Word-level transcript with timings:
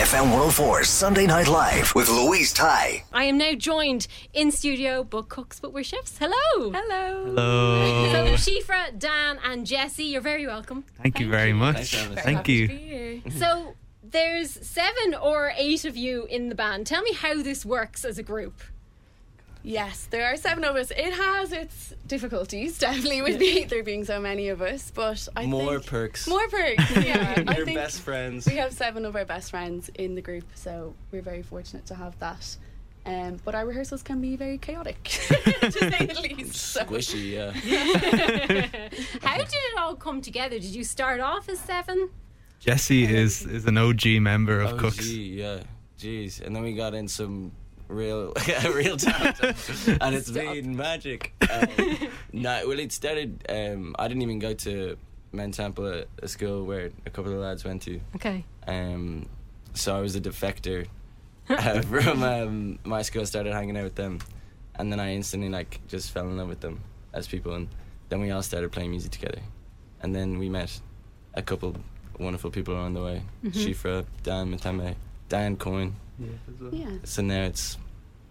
FM 0.00 0.30
104 0.30 0.82
Sunday 0.84 1.26
Night 1.26 1.46
Live 1.46 1.94
with 1.94 2.08
Louise 2.08 2.54
Ty. 2.54 3.04
I 3.12 3.24
am 3.24 3.36
now 3.36 3.52
joined 3.52 4.06
in 4.32 4.50
studio, 4.50 5.04
but 5.04 5.28
cooks, 5.28 5.60
but 5.60 5.74
we're 5.74 5.84
chefs. 5.84 6.16
Hello. 6.16 6.72
Hello. 6.72 7.26
Hello. 7.26 8.06
So 8.10 8.50
Shifra, 8.50 8.98
Dan, 8.98 9.38
and 9.44 9.66
Jesse, 9.66 10.04
you're 10.04 10.22
very 10.22 10.46
welcome. 10.46 10.84
Thank 11.02 11.20
you 11.20 11.28
very 11.28 11.52
much. 11.52 11.94
Thank 11.94 12.48
you. 12.48 13.20
So 13.36 13.74
there's 14.02 14.50
seven 14.66 15.14
or 15.14 15.52
eight 15.58 15.84
of 15.84 15.98
you 15.98 16.24
in 16.24 16.48
the 16.48 16.54
band. 16.54 16.86
Tell 16.86 17.02
me 17.02 17.12
how 17.12 17.42
this 17.42 17.66
works 17.66 18.02
as 18.06 18.18
a 18.18 18.22
group. 18.22 18.62
Yes, 19.62 20.06
there 20.10 20.24
are 20.32 20.36
seven 20.36 20.64
of 20.64 20.74
us. 20.76 20.90
It 20.90 21.12
has 21.12 21.52
its 21.52 21.94
difficulties, 22.06 22.78
definitely, 22.86 23.20
with 23.22 23.38
be, 23.38 23.64
there 23.64 23.82
being 23.82 24.04
so 24.04 24.18
many 24.20 24.48
of 24.48 24.62
us. 24.62 24.90
But 24.94 25.28
I 25.36 25.46
More 25.46 25.72
think 25.80 25.86
perks. 25.86 26.26
more 26.26 26.48
perks. 26.48 26.90
Yeah, 26.96 27.44
I 27.48 27.56
Your 27.56 27.64
think 27.66 27.76
best 27.78 28.00
friends. 28.00 28.46
we 28.46 28.56
have 28.56 28.72
seven 28.72 29.04
of 29.04 29.14
our 29.16 29.24
best 29.26 29.50
friends 29.50 29.90
in 29.94 30.14
the 30.14 30.22
group, 30.22 30.44
so 30.54 30.94
we're 31.12 31.22
very 31.22 31.42
fortunate 31.42 31.84
to 31.86 31.94
have 31.94 32.18
that. 32.20 32.56
Um, 33.06 33.38
but 33.44 33.54
our 33.54 33.66
rehearsals 33.66 34.02
can 34.02 34.20
be 34.20 34.36
very 34.36 34.58
chaotic, 34.58 35.02
to 35.04 35.72
say 35.72 36.06
the 36.06 36.20
least. 36.22 36.54
So. 36.56 36.84
Squishy, 36.84 37.30
yeah. 37.32 37.50
How 39.22 39.36
did 39.38 39.48
it 39.52 39.78
all 39.78 39.94
come 39.96 40.20
together? 40.20 40.58
Did 40.58 40.74
you 40.74 40.84
start 40.84 41.20
off 41.20 41.48
as 41.48 41.58
seven? 41.60 42.10
Jesse 42.60 43.04
is 43.04 43.46
is 43.46 43.64
an 43.64 43.78
OG 43.78 44.06
member 44.20 44.60
of 44.60 44.74
Oh, 44.74 44.76
Cooks. 44.76 45.10
yeah. 45.10 45.60
Jeez. 45.98 46.40
And 46.44 46.54
then 46.54 46.62
we 46.62 46.74
got 46.74 46.92
in 46.94 47.08
some 47.08 47.52
real 47.90 48.32
real 48.72 48.96
talent. 48.96 49.40
and 50.00 50.14
it's 50.14 50.30
been 50.30 50.76
magic. 50.76 51.34
Um, 51.50 52.08
no, 52.32 52.62
well, 52.68 52.78
it 52.78 52.92
started. 52.92 53.44
Um, 53.48 53.96
I 53.98 54.06
didn't 54.06 54.22
even 54.22 54.38
go 54.38 54.54
to 54.54 54.96
Mount 55.32 55.54
Temple, 55.54 55.86
a, 55.88 56.04
a 56.22 56.28
school 56.28 56.64
where 56.64 56.90
a 57.04 57.10
couple 57.10 57.32
of 57.32 57.38
lads 57.40 57.64
went 57.64 57.82
to. 57.82 58.00
Okay. 58.14 58.44
Um, 58.68 59.26
so 59.74 59.96
I 59.96 60.00
was 60.00 60.14
a 60.14 60.20
defector 60.20 60.86
uh, 61.48 61.82
from 61.82 62.22
um, 62.22 62.78
my 62.84 63.02
school. 63.02 63.26
Started 63.26 63.52
hanging 63.52 63.76
out 63.76 63.82
with 63.82 63.96
them, 63.96 64.20
and 64.76 64.92
then 64.92 65.00
I 65.00 65.14
instantly 65.14 65.48
like 65.48 65.80
just 65.88 66.12
fell 66.12 66.26
in 66.26 66.36
love 66.36 66.48
with 66.48 66.60
them 66.60 66.80
as 67.12 67.26
people, 67.26 67.54
and 67.54 67.66
then 68.10 68.20
we 68.20 68.30
all 68.30 68.42
started 68.42 68.70
playing 68.70 68.90
music 68.90 69.10
together, 69.10 69.40
and 70.00 70.14
then 70.14 70.38
we 70.38 70.48
met 70.48 70.80
a 71.34 71.42
couple 71.42 71.74
wonderful 72.18 72.50
people 72.50 72.74
along 72.74 72.94
the 72.94 73.02
way: 73.02 73.22
Shifra, 73.46 74.04
Dan 74.22 74.54
Matame, 74.56 74.94
Dan 75.28 75.56
Coyne. 75.56 75.96
Yeah. 76.72 76.86
So 77.04 77.22
now 77.22 77.44
it's 77.44 77.78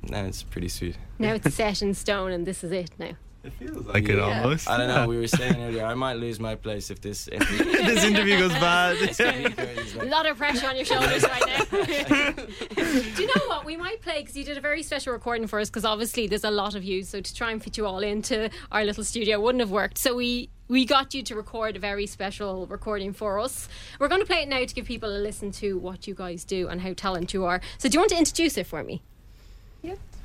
now 0.03 0.25
it's 0.25 0.43
pretty 0.43 0.69
sweet. 0.69 0.97
Now 1.17 1.33
it's 1.33 1.53
set 1.61 1.81
in 1.81 1.93
stone, 1.93 2.31
and 2.31 2.45
this 2.45 2.63
is 2.63 2.71
it 2.71 2.91
now. 2.97 3.11
It 3.41 3.53
feels 3.53 3.85
like 3.85 4.09
it 4.09 4.19
almost. 4.19 4.69
I 4.69 4.77
don't 4.77 4.89
know. 4.89 5.07
We 5.07 5.17
were 5.17 5.27
saying 5.39 5.55
earlier, 5.63 5.85
I 5.85 5.93
might 5.93 6.17
lose 6.17 6.39
my 6.39 6.55
place 6.55 6.91
if 6.91 6.99
this. 6.99 7.29
If 7.31 7.47
this 7.57 8.03
interview 8.03 8.37
goes 8.37 8.51
bad. 8.53 8.97
A 8.97 10.05
lot 10.05 10.25
of 10.25 10.37
pressure 10.37 10.67
on 10.67 10.75
your 10.75 10.85
shoulders 10.85 11.23
right 11.23 11.45
now. 11.47 12.31
Do 12.31 13.21
you 13.21 13.27
know 13.27 13.47
what? 13.47 13.65
We 13.65 13.77
might 13.77 14.01
play 14.01 14.21
because 14.21 14.35
you 14.35 14.43
did 14.43 14.57
a 14.57 14.61
very 14.61 14.83
special 14.83 15.13
recording 15.13 15.47
for 15.47 15.59
us. 15.59 15.69
Because 15.69 15.85
obviously 15.85 16.27
there's 16.27 16.43
a 16.43 16.51
lot 16.51 16.75
of 16.75 16.83
you, 16.83 17.03
so 17.03 17.21
to 17.21 17.33
try 17.33 17.51
and 17.51 17.63
fit 17.63 17.77
you 17.77 17.85
all 17.85 17.99
into 17.99 18.49
our 18.71 18.83
little 18.83 19.05
studio 19.05 19.39
wouldn't 19.39 19.61
have 19.61 19.71
worked. 19.71 19.97
So 19.97 20.15
we 20.15 20.49
we 20.69 20.85
got 20.85 21.13
you 21.13 21.23
to 21.23 21.35
record 21.35 21.75
a 21.75 21.79
very 21.79 22.05
special 22.05 22.65
recording 22.67 23.11
for 23.11 23.39
us. 23.39 23.67
We're 23.99 24.07
going 24.07 24.21
to 24.21 24.27
play 24.27 24.43
it 24.43 24.47
now 24.47 24.63
to 24.63 24.73
give 24.73 24.85
people 24.85 25.09
a 25.09 25.19
listen 25.19 25.51
to 25.53 25.77
what 25.77 26.07
you 26.07 26.13
guys 26.15 26.45
do 26.45 26.67
and 26.69 26.79
how 26.79 26.93
talented 26.93 27.33
you 27.33 27.43
are. 27.45 27.59
So 27.79 27.89
do 27.89 27.95
you 27.95 27.99
want 27.99 28.11
to 28.11 28.17
introduce 28.17 28.57
it 28.57 28.67
for 28.67 28.83
me? 28.83 29.01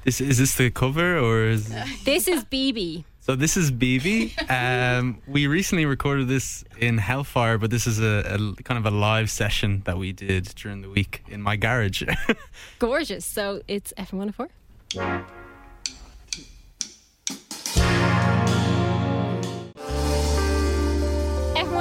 Is, 0.05 0.21
is 0.21 0.37
this 0.37 0.55
the 0.55 0.71
cover 0.71 1.19
or 1.19 1.47
is 1.47 1.71
This 2.05 2.28
is 2.34 2.44
BB. 2.44 3.05
so? 3.21 3.34
This 3.34 3.56
is 3.56 3.72
BB. 3.72 4.34
Um, 4.50 5.22
we 5.27 5.47
recently 5.47 5.87
recorded 5.87 6.28
this 6.28 6.62
in 6.78 6.99
Hellfire, 6.99 7.56
but 7.56 7.71
this 7.71 7.87
is 7.87 8.00
a, 8.00 8.37
a 8.59 8.62
kind 8.65 8.76
of 8.76 8.84
a 8.84 8.94
live 8.94 9.31
session 9.31 9.81
that 9.87 9.97
we 9.97 10.12
did 10.12 10.44
during 10.56 10.82
the 10.82 10.91
week 10.91 11.22
in 11.26 11.41
my 11.41 11.56
garage. 11.56 12.03
Gorgeous. 12.78 13.25
So 13.25 13.62
it's 13.66 13.94
FM104. 13.97 14.50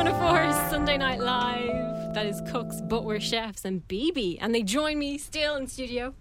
F104 0.03 0.69
Sunday 0.69 0.97
Night 0.97 1.19
Live. 1.22 2.14
That 2.14 2.25
is 2.25 2.41
Cooks, 2.52 2.81
but 2.81 3.06
we're 3.06 3.22
chefs, 3.22 3.64
and 3.64 3.88
BB. 3.88 4.38
And 4.41 4.53
they 4.53 4.62
join 4.62 5.00
me 5.00 5.18
still 5.18 5.56
in 5.56 5.66
studio. 5.68 6.14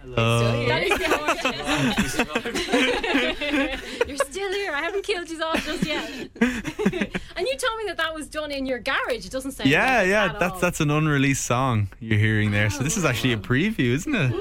Hello. 0.00 0.66
That 0.66 0.82
is 0.82 0.98
gorgeous. 2.16 2.58
You're 4.08 4.16
still 4.16 4.52
here. 4.52 4.72
I 4.72 4.80
haven't 4.82 5.04
killed 5.04 5.30
you 5.30 5.40
all 5.44 5.54
just 5.54 5.86
yet. 5.86 6.10
and 6.40 7.46
you 7.46 7.56
told 7.56 7.78
me 7.78 7.84
that 7.86 7.98
that 7.98 8.12
was 8.12 8.28
done 8.28 8.50
in 8.50 8.66
your 8.66 8.80
garage. 8.80 9.24
It 9.24 9.30
doesn't 9.30 9.52
sound 9.52 9.70
Yeah, 9.70 9.98
like 9.98 10.06
it 10.06 10.10
yeah, 10.10 10.24
at 10.24 10.38
that's 10.40 10.54
all. 10.54 10.58
that's 10.60 10.80
an 10.80 10.90
unreleased 10.90 11.44
song 11.44 11.88
you're 12.00 12.18
hearing 12.18 12.50
there. 12.50 12.68
So 12.68 12.82
this 12.82 12.96
is 12.96 13.04
oh. 13.04 13.08
actually 13.08 13.34
a 13.34 13.36
preview, 13.36 13.92
isn't 13.94 14.14
it? 14.14 14.32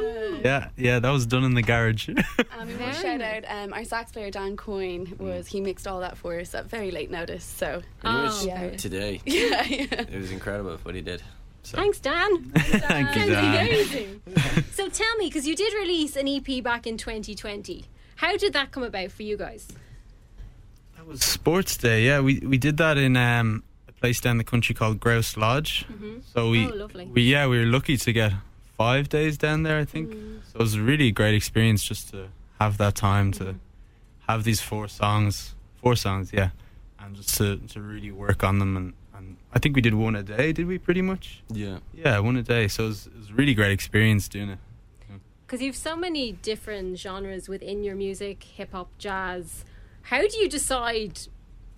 Yeah, 0.44 0.70
yeah, 0.78 1.00
that 1.00 1.10
was 1.10 1.26
done 1.26 1.44
in 1.44 1.54
the 1.56 1.62
garage. 1.62 2.10
Um, 2.60 2.68
we 2.68 2.76
will 2.76 2.92
shout 2.92 3.22
out 3.22 3.44
um, 3.48 3.72
our 3.74 3.86
sax 3.86 4.12
player 4.12 4.30
Dan 4.30 4.58
Coyne 4.58 5.16
was 5.18 5.48
he 5.48 5.62
mixed 5.62 5.88
all 5.88 6.02
that 6.02 6.18
for 6.18 6.38
us 6.40 6.54
at 6.54 6.66
very 6.66 6.92
late 6.92 7.10
notice. 7.10 7.44
So 7.46 7.82
Pretty 8.02 8.16
much 8.18 8.44
yeah. 8.46 8.70
today. 8.72 9.22
yeah, 9.26 9.64
yeah. 9.64 9.86
It 9.92 10.20
was 10.20 10.32
incredible 10.32 10.78
what 10.84 10.94
he 10.94 11.00
did. 11.02 11.22
So. 11.64 11.78
Thanks, 11.78 12.00
Dan. 12.02 12.50
Thank 12.58 13.16
you, 13.16 13.28
Dan. 13.28 13.66
amazing. 13.68 14.22
so 14.74 14.90
tell 14.90 15.16
me, 15.18 15.28
because 15.28 15.48
you 15.48 15.56
did 15.56 15.74
release 15.74 16.18
an 16.18 16.28
EP 16.28 16.62
back 16.62 16.86
in 16.86 16.98
2020. 16.98 17.86
How 18.18 18.36
did 18.36 18.52
that 18.54 18.72
come 18.72 18.84
about 18.84 19.12
for 19.12 19.24
you 19.24 19.38
guys? 19.38 19.68
That 20.98 21.06
was 21.08 21.22
Sports 21.24 21.78
Day. 21.78 22.06
Yeah, 22.06 22.20
we 22.20 22.40
we 22.40 22.58
did 22.58 22.76
that 22.78 22.98
in 22.98 23.16
um, 23.16 23.64
a 23.88 23.94
place 23.94 24.20
down 24.20 24.38
the 24.38 24.44
country 24.44 24.76
called 24.76 25.00
Grouse 25.00 25.38
Lodge. 25.38 25.86
So 26.34 26.50
we, 26.50 26.66
Oh, 26.66 26.70
lovely. 26.76 27.06
we 27.06 27.22
yeah 27.24 27.48
we 27.48 27.60
were 27.60 27.66
lucky 27.66 27.96
to 27.96 28.12
get 28.14 28.34
five 28.80 29.10
days 29.10 29.38
down 29.38 29.64
there. 29.64 29.78
I 29.78 29.86
think 29.94 30.06
mm. 30.10 30.40
so. 30.50 30.60
It 30.60 30.64
was 30.68 30.76
a 30.76 30.82
really 30.92 31.12
great 31.20 31.36
experience 31.42 31.82
just 31.84 32.04
to 32.12 32.20
have 32.62 32.74
that 32.78 32.96
time 32.96 33.28
to 33.40 33.44
mm. 33.44 33.60
have 34.30 34.46
these 34.50 34.62
four 34.70 34.88
songs, 34.88 35.56
four 35.82 35.96
songs, 36.06 36.32
yeah, 36.40 36.52
and 37.00 37.10
just 37.20 37.38
to 37.38 37.58
to 37.74 37.78
really 37.82 38.14
work 38.26 38.44
on 38.50 38.60
them 38.60 38.78
and. 38.80 38.94
And 39.20 39.36
I 39.56 39.60
think 39.60 39.76
we 39.76 39.82
did 39.82 39.96
one 39.96 40.16
a 40.16 40.24
day, 40.24 40.54
did 40.54 40.66
we? 40.66 40.78
Pretty 40.78 41.02
much, 41.02 41.44
Yeah. 41.52 41.80
yeah, 41.94 42.20
one 42.20 42.38
a 42.38 42.42
day. 42.42 42.70
So 42.70 42.86
it 42.86 42.88
was, 42.88 43.08
it 43.08 43.18
was 43.18 43.30
a 43.31 43.34
really 43.34 43.54
great 43.54 43.74
experience 43.80 44.30
doing 44.30 44.50
it. 44.56 44.60
Because 45.46 45.62
you've 45.62 45.75
so 45.75 45.98
many 45.98 46.32
different 46.52 46.98
genres 46.98 47.50
within 47.50 47.84
your 47.84 47.96
music 47.96 48.38
hip 48.44 48.72
hop, 48.72 48.90
jazz. 48.98 49.66
How 50.04 50.22
do 50.22 50.38
you 50.38 50.48
decide 50.48 51.20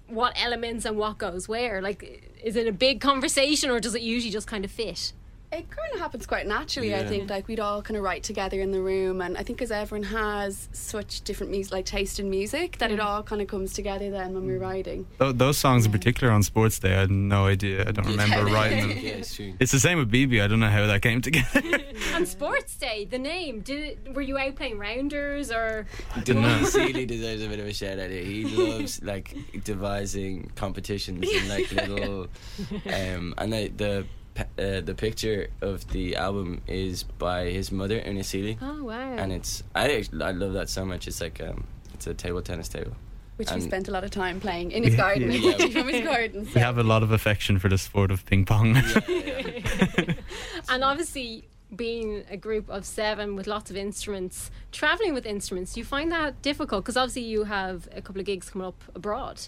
what 0.08 0.34
elements 0.36 0.86
and 0.86 0.98
what 0.98 1.18
goes 1.18 1.48
where? 1.48 1.82
Like, 1.82 2.00
is 2.44 2.56
it 2.56 2.68
a 2.68 2.72
big 2.88 3.02
conversation 3.02 3.72
or 3.72 3.80
does 3.80 3.96
it 3.96 4.04
usually 4.04 4.32
just 4.32 4.46
kind 4.46 4.64
of 4.64 4.70
fit? 4.70 5.14
It 5.52 5.70
kind 5.70 5.94
of 5.94 6.00
happens 6.00 6.26
quite 6.26 6.48
naturally, 6.48 6.96
I 6.96 7.06
think. 7.06 7.30
Like 7.30 7.48
we'd 7.50 7.60
all 7.60 7.82
kind 7.82 7.98
of 7.98 8.04
write 8.04 8.24
together 8.24 8.62
in 8.62 8.72
the 8.72 8.80
room, 8.82 9.20
and 9.22 9.38
I 9.38 9.44
think 9.44 9.60
because 9.60 9.70
everyone 9.72 10.04
has 10.08 10.70
such 10.72 11.22
different 11.22 11.52
music, 11.52 11.74
like 11.74 11.86
taste 11.86 12.20
in 12.22 12.30
music, 12.30 12.78
that 12.78 12.90
it 12.90 13.02
all 13.02 13.22
kind 13.22 13.42
of 13.42 13.50
comes 13.50 13.74
together 13.74 14.10
then 14.10 14.34
when 14.34 14.46
we're 14.48 14.60
writing. 14.60 15.06
Tho- 15.18 15.34
those 15.34 15.58
songs 15.58 15.86
in 15.86 15.92
particular 15.92 16.32
on 16.32 16.42
Sports 16.44 16.80
Day, 16.80 16.96
I 16.96 17.02
had 17.02 17.12
no 17.12 17.48
idea. 17.48 17.82
I 17.86 17.92
don't 17.92 18.08
remember 18.08 18.46
writing 18.54 18.88
them. 18.88 18.98
Yeah, 18.98 19.10
it's 19.12 19.36
true. 19.36 19.54
It's 19.60 19.74
the 19.74 19.80
same 19.82 19.98
with 19.98 20.10
BB. 20.10 20.42
I 20.42 20.48
don't 20.48 20.62
know 20.62 20.70
how 20.70 20.88
that 20.88 21.02
came 21.02 21.20
together. 21.22 21.62
on 22.16 22.26
Sports 22.26 22.76
Day, 22.76 23.06
the 23.10 23.20
name, 23.20 23.60
did 23.60 23.98
it, 24.06 24.14
were 24.16 24.22
you 24.22 24.38
out 24.38 24.56
playing 24.56 24.80
rounders 24.80 25.52
or? 25.52 25.86
Didn't 26.24 26.44
know. 26.44 26.64
Seeley 26.64 27.06
deserves 27.06 27.44
a 27.44 27.50
bit 27.50 27.60
of 27.60 27.66
a 27.66 27.74
shout 27.74 28.00
out 28.00 28.10
here. 28.10 28.24
He 28.24 28.46
loves 28.46 29.04
like 29.04 29.36
devising 29.66 30.50
competitions 30.56 31.28
and 31.30 31.50
like 31.50 31.72
little, 31.74 32.28
um, 32.86 33.34
and 33.38 33.52
the, 33.52 33.68
the 33.76 34.06
pe- 34.06 34.08
uh, 34.38 34.82
the 34.82 34.96
picture 34.96 35.48
of 35.62 35.88
the 35.92 36.16
album 36.16 36.62
is 36.68 37.04
by 37.04 37.46
his 37.50 37.72
mother, 37.72 38.02
Una 38.06 38.24
Seeley, 38.24 38.58
Oh 38.62 38.84
wow. 38.86 39.16
and 39.18 39.32
it's 39.34 39.64
I 39.76 39.92
actually, 39.98 40.24
I 40.24 40.32
love 40.32 40.54
that 40.54 40.70
so 40.70 40.86
much. 40.86 41.08
It's 41.08 41.22
like 41.22 41.42
um, 41.42 41.66
it's 41.94 42.08
a 42.08 42.14
table 42.14 42.42
tennis 42.42 42.68
table. 42.70 42.94
Which 43.38 43.52
we 43.52 43.62
spent 43.62 43.88
a 43.88 43.92
lot 43.92 44.04
of 44.04 44.12
time 44.12 44.40
playing 44.40 44.72
in 44.72 44.84
his 44.88 44.96
garden, 44.96 45.32
Yeah. 45.32 45.58
from 45.72 45.88
his 45.88 46.04
garden. 46.04 46.46
So. 46.46 46.52
We 46.56 46.62
have 46.62 46.78
a 46.78 46.84
lot 46.84 47.02
of 47.02 47.12
affection 47.12 47.58
for 47.60 47.70
the 47.70 47.78
sport 47.78 48.12
of 48.12 48.24
ping 48.26 48.46
pong. 48.46 48.76
and 50.70 50.84
obviously 50.84 51.48
being 51.76 52.24
a 52.30 52.38
group 52.38 52.70
of 52.70 52.86
seven 52.86 53.36
with 53.36 53.48
lots 53.48 53.72
of 53.72 53.78
instruments, 53.78 54.52
traveling 54.72 55.14
with 55.14 55.26
instruments, 55.26 55.78
you 55.78 55.84
find 55.86 56.12
that 56.12 56.42
difficult? 56.42 56.84
Because 56.84 56.98
obviously 56.98 57.24
you 57.24 57.46
have 57.46 57.88
a 57.96 58.02
couple 58.02 58.20
of 58.20 58.26
gigs 58.26 58.50
coming 58.50 58.68
up 58.68 58.84
abroad. 58.94 59.48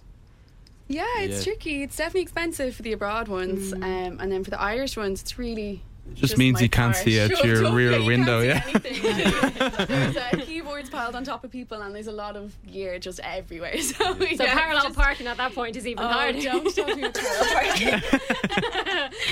Yeah, 0.87 1.05
it's 1.19 1.37
Yeah. 1.39 1.53
tricky. 1.53 1.83
It's 1.83 1.95
definitely 1.95 2.21
expensive 2.21 2.75
for 2.75 2.81
the 2.83 2.91
abroad 2.93 3.27
ones, 3.27 3.73
Mm. 3.73 3.83
um, 3.83 4.19
and 4.19 4.31
then 4.31 4.43
for 4.43 4.49
the 4.51 4.59
Irish 4.61 4.97
ones, 4.97 5.21
it's 5.21 5.37
really. 5.39 5.81
just 6.09 6.19
just, 6.19 6.37
means 6.37 6.61
you 6.61 6.67
can't 6.67 6.97
see 6.97 7.17
out 7.21 7.31
shoved 7.31 7.45
your 7.45 7.65
up. 7.65 7.73
rear 7.73 7.93
you 7.97 8.05
window, 8.05 8.41
yeah. 8.41 8.61
there's 9.87 10.17
uh, 10.17 10.31
keyboards 10.45 10.89
piled 10.89 11.15
on 11.15 11.23
top 11.23 11.45
of 11.45 11.49
people, 11.51 11.81
and 11.81 11.95
there's 11.95 12.07
a 12.07 12.11
lot 12.11 12.35
of 12.35 12.53
gear 12.69 12.99
just 12.99 13.21
everywhere. 13.23 13.77
So, 13.81 14.13
So 14.19 14.43
yeah, 14.43 14.53
parallel 14.53 14.83
just- 14.83 14.95
parking 14.97 15.27
at 15.27 15.37
that 15.37 15.55
point 15.55 15.77
is 15.77 15.87
even 15.87 16.03
Oh, 16.03 16.07
harder. 16.09 16.41
don't 16.41 16.75
talk 16.75 16.87
to 16.87 16.95
me 16.97 17.03
about 17.03 17.13
parallel 17.13 17.53
parking. 17.53 18.01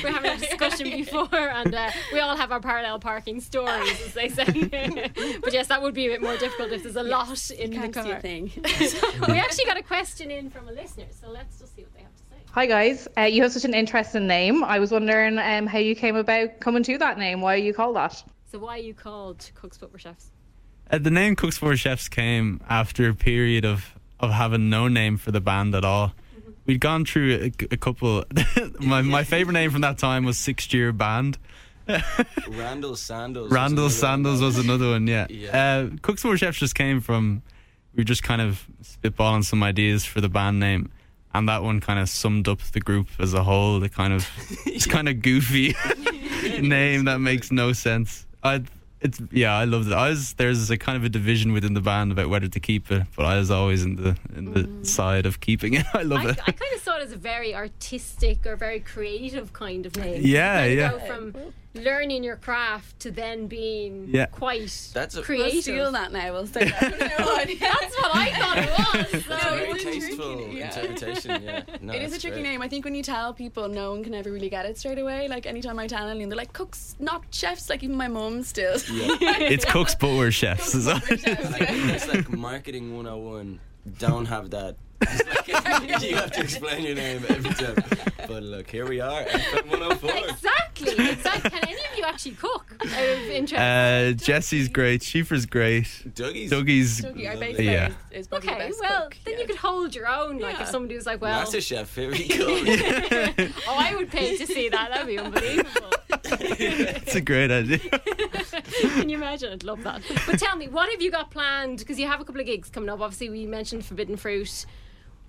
We're 0.01 0.11
having 0.11 0.31
a 0.31 0.37
discussion 0.37 0.70
before, 0.83 1.27
and 1.33 1.73
uh, 1.73 1.91
we 2.11 2.19
all 2.19 2.35
have 2.35 2.51
our 2.51 2.59
parallel 2.59 2.99
parking 2.99 3.39
stories, 3.41 4.01
as 4.05 4.13
they 4.13 4.29
say. 4.29 4.45
but 5.41 5.53
yes, 5.53 5.67
that 5.67 5.81
would 5.81 5.93
be 5.93 6.07
a 6.07 6.09
bit 6.09 6.21
more 6.21 6.37
difficult 6.37 6.71
if 6.71 6.83
there's 6.83 6.95
a 6.95 7.03
lot 7.03 7.29
in 7.51 7.71
the 7.71 7.77
Can't 7.77 7.93
see 7.93 8.01
a 8.01 8.03
car. 8.03 8.19
thing. 8.21 8.51
we 9.27 9.39
actually 9.39 9.65
got 9.65 9.77
a 9.77 9.83
question 9.83 10.31
in 10.31 10.49
from 10.49 10.67
a 10.67 10.71
listener, 10.71 11.05
so 11.09 11.29
let's 11.29 11.59
just 11.59 11.75
see 11.75 11.83
what 11.83 11.93
they 11.93 12.01
have 12.01 12.15
to 12.15 12.23
say. 12.23 12.35
Hi 12.51 12.65
guys, 12.65 13.07
uh, 13.17 13.21
you 13.21 13.41
have 13.43 13.51
such 13.51 13.65
an 13.65 13.73
interesting 13.73 14.27
name. 14.27 14.63
I 14.63 14.79
was 14.79 14.91
wondering 14.91 15.39
um, 15.39 15.67
how 15.67 15.79
you 15.79 15.95
came 15.95 16.15
about 16.15 16.59
coming 16.59 16.83
to 16.83 16.97
that 16.97 17.17
name. 17.17 17.41
Why 17.41 17.55
you 17.55 17.73
call 17.73 17.93
that? 17.93 18.23
So, 18.51 18.59
why 18.59 18.75
are 18.77 18.81
you 18.81 18.93
called 18.93 19.49
Cooks 19.55 19.77
Footwear 19.77 19.99
Chefs? 19.99 20.31
Uh, 20.91 20.97
the 20.97 21.09
name 21.09 21.37
Cooks 21.37 21.57
for 21.57 21.75
Chefs 21.77 22.09
came 22.09 22.59
after 22.69 23.07
a 23.07 23.15
period 23.15 23.63
of, 23.63 23.97
of 24.19 24.31
having 24.31 24.69
no 24.69 24.89
name 24.89 25.15
for 25.15 25.31
the 25.31 25.39
band 25.39 25.73
at 25.73 25.85
all. 25.85 26.13
We'd 26.71 26.79
gone 26.79 27.03
through 27.03 27.33
a, 27.33 27.73
a 27.73 27.75
couple. 27.75 28.23
my 28.79 29.01
my 29.01 29.25
favorite 29.25 29.55
name 29.55 29.71
from 29.71 29.81
that 29.81 29.97
time 29.97 30.23
was 30.23 30.37
Six 30.37 30.73
Year 30.73 30.93
Band. 30.93 31.37
Randall 32.47 32.95
Sandals. 32.95 33.49
was 33.49 33.51
Randall 33.51 33.83
one. 33.85 33.91
Sandals 33.91 34.41
was 34.41 34.57
another 34.57 34.91
one. 34.91 35.05
Yeah. 35.05 35.27
Yeah. 35.29 35.89
Uh, 35.91 35.97
Cooks 36.01 36.21
for 36.21 36.37
Chefs 36.37 36.59
just 36.59 36.73
came 36.73 37.01
from. 37.01 37.41
We 37.93 37.99
were 37.99 38.05
just 38.05 38.23
kind 38.23 38.39
of 38.39 38.65
spitballing 38.81 39.43
some 39.43 39.63
ideas 39.63 40.05
for 40.05 40.21
the 40.21 40.29
band 40.29 40.61
name, 40.61 40.93
and 41.33 41.49
that 41.49 41.61
one 41.61 41.81
kind 41.81 41.99
of 41.99 42.07
summed 42.07 42.47
up 42.47 42.61
the 42.61 42.79
group 42.79 43.07
as 43.19 43.33
a 43.33 43.43
whole. 43.43 43.81
The 43.81 43.89
kind 43.89 44.13
of 44.13 44.25
it's 44.65 44.85
kind 44.85 45.09
of 45.09 45.21
goofy 45.21 45.75
name 46.61 47.03
that 47.03 47.17
makes 47.17 47.51
no 47.51 47.73
sense. 47.73 48.25
I 48.43 48.63
it's 49.01 49.19
yeah, 49.31 49.55
I 49.55 49.65
loved 49.65 49.87
it. 49.87 49.93
I 49.93 50.09
was 50.09 50.33
there's 50.33 50.69
a 50.69 50.77
kind 50.77 50.95
of 50.95 51.03
a 51.03 51.09
division 51.09 51.53
within 51.53 51.73
the 51.73 51.81
band 51.81 52.11
about 52.11 52.29
whether 52.29 52.47
to 52.47 52.59
keep 52.59 52.91
it, 52.91 53.03
but 53.15 53.25
I 53.25 53.37
was 53.37 53.49
always 53.49 53.83
in 53.83 53.95
the 53.95 54.15
in 54.35 54.53
the 54.53 54.61
mm. 54.61 54.85
side 54.85 55.25
of 55.25 55.39
keeping 55.39 55.73
it. 55.73 55.85
I 55.93 56.03
love 56.03 56.25
I, 56.25 56.29
it. 56.29 56.39
I 56.47 56.51
kind 56.51 56.73
of 56.75 56.81
saw 56.81 56.97
it 56.97 57.03
as 57.03 57.11
a 57.11 57.17
very 57.17 57.55
artistic 57.55 58.45
or 58.45 58.55
very 58.55 58.79
creative 58.79 59.53
kind 59.53 59.85
of 59.85 59.97
name. 59.97 60.21
Yeah, 60.23 60.65
You 60.65 60.77
yeah. 60.77 60.91
Go 60.91 60.99
from 60.99 61.35
learning 61.73 62.21
your 62.23 62.35
craft 62.35 62.99
to 62.99 63.11
then 63.11 63.47
being 63.47 64.07
Yeah. 64.09 64.25
quite 64.25 64.89
That's 64.93 65.15
a- 65.15 65.19
We'll 65.19 65.25
creative. 65.25 65.63
steal 65.63 65.91
that 65.93 66.11
now. 66.11 66.33
We'll 66.33 66.45
steal 66.47 66.65
that. 66.65 66.77
from 66.79 66.99
now. 66.99 67.17
That's 67.59 67.97
what 67.97 68.11
I 68.15 68.31
thought 68.33 68.57
it 68.57 69.13
was. 69.13 69.23
So. 69.23 69.31
It's 69.31 69.45
a 69.45 69.49
very 69.49 69.69
it's 69.69 69.81
a 69.81 69.83
tricky- 69.85 69.99
tasteful 70.01 70.41
yeah. 70.49 70.65
interpretation. 70.67 71.43
Yeah, 71.43 71.63
no, 71.81 71.93
It 71.93 72.01
is 72.01 72.13
a 72.13 72.19
tricky 72.19 72.41
great. 72.41 72.43
name. 72.51 72.61
I 72.61 72.67
think 72.67 72.83
when 72.83 72.93
you 72.95 73.03
tell 73.03 73.33
people, 73.33 73.69
no 73.69 73.91
one 73.91 74.03
can 74.03 74.13
ever 74.13 74.31
really 74.31 74.49
get 74.49 74.65
it 74.65 74.77
straight 74.77 74.99
away. 74.99 75.27
Like 75.29 75.45
anytime 75.45 75.79
I 75.79 75.87
tell 75.87 76.09
anyone, 76.09 76.29
they're 76.29 76.37
like 76.37 76.53
cooks, 76.53 76.95
not 76.99 77.23
chefs. 77.31 77.69
Like 77.69 77.83
even 77.83 77.95
my 77.95 78.07
mum 78.09 78.43
still. 78.43 78.77
Yeah. 78.91 79.39
It's 79.39 79.63
Cooks 79.65 79.95
but 79.95 80.09
we're 80.09 80.31
chefs. 80.31 80.75
is 80.75 80.87
oh 80.87 80.95
that- 80.95 81.03
It's 81.09 82.07
like 82.07 82.29
marketing 82.29 82.95
101. 82.95 83.59
Don't 83.97 84.25
have 84.25 84.49
that. 84.51 84.75
Like, 85.01 86.03
you 86.03 86.15
have 86.15 86.31
to 86.33 86.41
explain 86.41 86.83
your 86.83 86.93
name 86.95 87.25
every 87.27 87.53
time. 87.55 87.75
But 88.27 88.43
look, 88.43 88.69
here 88.69 88.87
we 88.87 89.01
are, 89.01 89.23
FM 89.23 89.67
104. 89.67 90.11
Exactly, 90.29 90.51
exactly. 90.83 91.49
Can 91.49 91.69
any 91.69 91.73
of 91.73 91.97
you 91.97 92.03
actually 92.03 92.31
cook? 92.31 92.65
Out 92.81 92.87
of 92.91 93.29
interest. 93.29 93.61
Uh, 93.61 94.11
Jesse's 94.13 94.67
great. 94.67 95.01
Shifra's 95.01 95.45
great. 95.45 95.87
Dougie's. 96.13 96.49
Dougie's. 96.49 97.01
Dougie, 97.01 97.27
our 97.27 97.35
Lovely. 97.35 97.65
Yeah. 97.65 97.87
is, 98.11 98.21
is 98.21 98.27
probably 98.27 98.49
the 98.49 98.55
okay, 98.55 98.67
best 98.67 98.81
well, 98.81 99.03
cook. 99.03 99.17
then 99.25 99.33
yeah. 99.33 99.39
you 99.39 99.47
could 99.47 99.55
hold 99.57 99.95
your 99.95 100.07
own. 100.07 100.39
Like 100.39 100.59
if 100.59 100.67
somebody 100.67 100.95
was 100.95 101.05
like, 101.05 101.21
well, 101.21 101.39
Master 101.39 101.61
Chef, 101.61 101.93
here 101.95 102.11
we 102.11 102.27
go. 102.27 102.45
oh, 103.67 103.75
I 103.77 103.95
would 103.95 104.09
pay 104.09 104.37
to 104.37 104.47
see 104.47 104.69
that. 104.69 104.91
That'd 104.91 105.07
be 105.07 105.17
unbelievable. 105.17 105.91
It's 106.33 107.15
a 107.15 107.21
great 107.21 107.51
idea. 107.51 107.79
Can 108.81 109.09
you 109.09 109.17
imagine? 109.17 109.51
I'd 109.51 109.63
love 109.63 109.83
that. 109.83 110.01
But 110.25 110.39
tell 110.39 110.55
me, 110.55 110.67
what 110.67 110.89
have 110.89 111.01
you 111.01 111.11
got 111.11 111.31
planned? 111.31 111.79
Because 111.79 111.99
you 111.99 112.07
have 112.07 112.21
a 112.21 112.25
couple 112.25 112.39
of 112.39 112.47
gigs 112.47 112.69
coming 112.69 112.89
up. 112.89 113.01
Obviously, 113.01 113.29
we 113.29 113.45
mentioned 113.45 113.85
Forbidden 113.85 114.17
Fruit. 114.17 114.65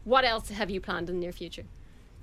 What 0.05 0.25
else 0.25 0.51
have 0.51 0.71
you 0.71 0.81
planned 0.81 1.09
in 1.09 1.17
the 1.17 1.21
near 1.21 1.33
future? 1.33 1.65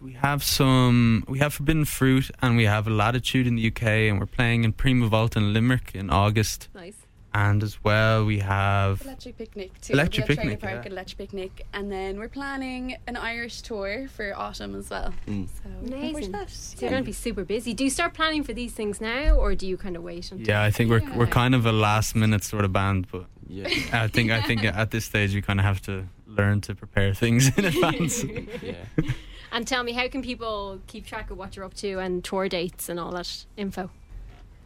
We 0.02 0.14
have 0.14 0.44
some. 0.44 1.26
We 1.28 1.40
have 1.40 1.54
Forbidden 1.54 1.86
Fruit, 1.86 2.32
and 2.42 2.56
we 2.56 2.66
have 2.66 2.88
Latitude 2.88 3.46
in 3.48 3.56
the 3.56 3.68
UK, 3.68 3.84
and 3.84 4.20
we're 4.20 4.26
playing 4.26 4.64
in 4.64 4.72
Prima 4.74 5.08
Volta 5.08 5.40
in 5.40 5.54
Limerick 5.54 5.92
in 5.94 6.10
August. 6.10 6.70
Nice. 6.74 6.96
And 7.34 7.62
as 7.62 7.84
well, 7.84 8.26
we 8.26 8.40
have. 8.40 9.02
Electric 9.02 9.38
Picnic 9.38 9.82
too. 9.82 9.94
Electric 9.94 10.28
we 10.28 10.34
have 10.34 10.42
Picnic, 10.44 10.60
Park 10.62 10.74
yeah. 10.74 10.82
and 10.84 10.92
Electric 10.94 11.18
Picnic, 11.18 11.66
and 11.74 11.92
then 11.92 12.18
we're 12.18 12.30
planning 12.30 12.96
an 13.08 13.18
Irish 13.18 13.62
tour 13.62 14.08
for 14.08 14.34
autumn 14.36 14.74
as 14.76 14.90
well. 14.90 15.14
Mm. 15.28 15.48
So 15.48 15.70
looking 15.84 15.90
forward 15.90 16.00
to 16.02 16.12
Amazing. 16.14 16.32
that. 16.32 16.50
So 16.50 16.82
you're 16.82 16.90
going 16.92 17.04
to 17.04 17.06
be 17.06 17.12
super 17.12 17.44
busy. 17.44 17.74
Do 17.74 17.84
you 17.84 17.90
start 17.90 18.14
planning 18.14 18.44
for 18.44 18.54
these 18.54 18.72
things 18.72 19.00
now, 19.02 19.36
or 19.36 19.54
do 19.54 19.68
you 19.68 19.78
kind 19.78 19.96
of 19.96 20.02
wait 20.02 20.32
until? 20.32 20.48
Yeah, 20.48 20.64
I 20.64 20.72
think 20.72 20.90
we're 20.90 21.04
we're 21.16 21.28
kind 21.28 21.54
of 21.54 21.66
a 21.66 21.72
last 21.74 22.16
minute 22.16 22.44
sort 22.44 22.64
of 22.66 22.72
band, 22.74 23.08
but 23.12 23.26
Yeah. 23.48 23.68
I 23.92 24.08
think 24.08 24.32
I 24.32 24.42
think 24.42 24.64
at 24.82 24.92
this 24.92 25.06
stage 25.06 25.36
we 25.36 25.42
kind 25.42 25.60
of 25.60 25.66
have 25.66 25.82
to 25.84 26.08
learn 26.26 26.62
to 26.62 26.74
prepare 26.74 27.14
things 27.14 27.56
in 27.58 27.66
advance. 27.66 28.24
yeah. 28.64 28.74
And 29.52 29.68
tell 29.68 29.84
me, 29.84 29.94
how 29.94 30.08
can 30.08 30.22
people 30.22 30.80
keep 30.88 31.06
track 31.06 31.32
of 31.32 31.38
what 31.38 31.56
you're 31.56 31.66
up 31.66 31.74
to 31.76 32.00
and 32.00 32.24
tour 32.24 32.48
dates 32.50 32.90
and 32.90 33.00
all 33.00 33.12
that 33.12 33.46
info? 33.58 33.90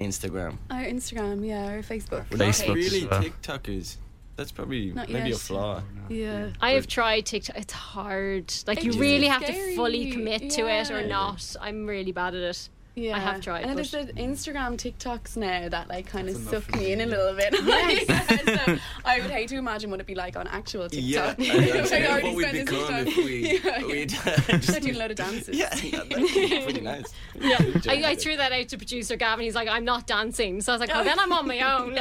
Instagram. 0.01 0.57
Our 0.69 0.83
Instagram, 0.83 1.45
yeah, 1.47 1.65
our 1.67 1.79
Facebook. 1.79 2.25
We're 2.31 2.37
not 2.37 2.47
Facebook 2.49 2.83
as 2.83 2.91
really 2.91 3.07
well. 3.07 3.21
TikTokers. 3.23 3.97
That's 4.35 4.51
probably 4.51 4.91
Not 4.91 5.09
maybe 5.09 5.31
a 5.31 5.35
flaw. 5.35 5.83
Yeah. 6.09 6.49
I 6.59 6.71
have 6.71 6.87
tried 6.87 7.27
TikTok. 7.27 7.55
It's 7.55 7.71
hard. 7.73 8.51
Like 8.65 8.79
It 8.79 8.85
you 8.85 8.93
really 8.93 9.27
have 9.27 9.45
to 9.45 9.53
scary. 9.53 9.75
fully 9.75 10.11
commit 10.11 10.49
to 10.51 10.61
it 10.67 10.89
or 10.89 11.01
Yeah. 11.01 11.07
not. 11.07 11.55
I'm 11.61 11.85
really 11.85 12.11
bad 12.11 12.33
at 12.33 12.41
it. 12.41 12.69
Yeah, 12.95 13.15
I 13.15 13.19
have 13.19 13.41
tried, 13.41 13.61
And 13.61 13.69
then 13.69 13.75
there's 13.75 13.89
the 13.89 14.13
Instagram 14.13 14.77
TikToks 14.77 15.35
now 15.35 15.67
that 15.67 15.87
like 15.89 16.05
kind 16.05 16.29
of 16.29 16.35
suck 16.35 16.75
me 16.75 16.91
in 16.91 17.01
a 17.01 17.07
little 17.07 17.33
bit. 17.33 17.55
so 18.65 18.77
I 19.03 19.19
would 19.19 19.31
hate 19.31 19.49
to 19.49 19.57
imagine 19.57 19.89
what 19.89 19.95
it'd 19.95 20.05
be 20.05 20.13
like 20.13 20.37
on 20.37 20.45
actual 20.47 20.87
TikTok. 20.87 21.39
and 21.39 21.47
that's 21.47 21.91
I 21.91 22.21
what 22.21 22.35
we'd 22.35 22.49
spent 22.49 22.69
become 22.69 23.07
if 23.07 23.17
we 23.17 23.59
Yeah. 23.63 23.85
we'd 23.85 24.11
Start 24.11 24.47
just 24.61 24.81
doing 24.81 24.95
a 24.95 24.99
load 24.99 25.09
of 25.09 25.17
dances. 25.17 25.57
yeah, 25.57 25.69
that'd 25.69 26.07
pretty 26.11 26.81
nice. 26.81 27.11
Yeah, 27.39 27.57
I, 27.87 28.03
I 28.05 28.15
threw 28.15 28.37
that 28.37 28.51
out 28.51 28.67
to 28.67 28.77
producer 28.77 29.15
Gavin. 29.15 29.45
He's 29.45 29.55
like, 29.55 29.67
I'm 29.67 29.85
not 29.85 30.05
dancing. 30.05 30.61
So 30.61 30.71
I 30.71 30.75
was 30.75 30.79
like, 30.79 30.89
well, 30.89 31.01
oh. 31.01 31.03
then 31.03 31.19
I'm 31.19 31.31
on 31.31 31.47
my 31.47 31.61
own. 31.61 31.95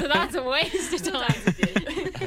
so 0.00 0.06
that's 0.06 0.36
a 0.36 0.42
waste 0.44 0.94
of 0.94 1.12
time. 1.12 1.77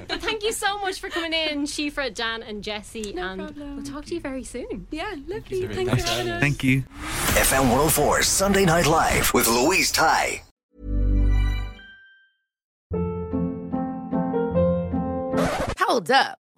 But 0.08 0.22
thank 0.22 0.44
you 0.44 0.52
so 0.52 0.80
much 0.80 1.00
for 1.00 1.10
coming 1.10 1.34
in, 1.34 1.64
Shifra, 1.64 2.14
Dan, 2.14 2.44
and 2.44 2.64
Jesse. 2.64 3.14
No 3.14 3.30
and 3.30 3.42
problem. 3.42 3.76
we'll 3.78 3.86
talk 3.86 4.06
to 4.06 4.14
you 4.16 4.20
very 4.22 4.44
soon. 4.44 4.88
Yeah, 4.92 5.16
lovely. 5.28 5.62
very 5.66 5.76
Thanks 5.76 5.92
much. 5.92 6.02
for 6.02 6.08
having 6.08 6.32
us. 6.32 6.42
Thank 6.42 6.64
you. 6.64 6.84
FM 7.36 7.62
104 7.70 8.24
Sunday 8.24 8.66
Night 8.66 8.88
Live 8.88 9.34
with 9.34 9.48
Louise 9.48 9.92
Ty. 9.92 10.44
Hold 15.80 16.12
up. 16.12 16.41